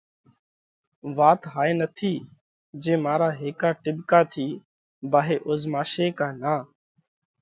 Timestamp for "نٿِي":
1.79-2.13